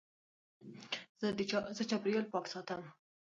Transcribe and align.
زه 1.77 1.83
چاپېریال 1.89 2.25
پاک 2.33 2.45
ساتم. 2.53 2.81